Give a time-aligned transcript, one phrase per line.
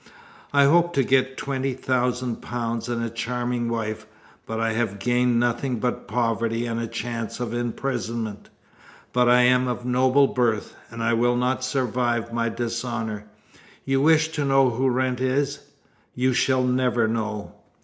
[0.51, 4.07] I hoped to get twenty thousand pounds and a charming wife;
[4.47, 8.49] but I have gained nothing but poverty and a chance of imprisonment;
[9.13, 13.25] but I am of noble birth, and I will not survive my dishonour.
[13.85, 15.59] You wish to know who Wrent is
[16.15, 17.53] you shall never know."